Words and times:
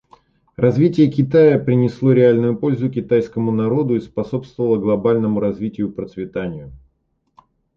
Развитие 0.57 1.11
Китая 1.11 1.59
принесло 1.59 2.11
реальную 2.11 2.57
пользу 2.57 2.89
китайскому 2.89 3.51
народу 3.51 3.95
и 3.95 3.99
способствовало 3.99 4.79
глобальному 4.79 5.39
развитию 5.39 5.89
и 5.89 5.93
процветанию. 5.93 6.71